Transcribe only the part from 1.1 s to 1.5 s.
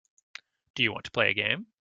play a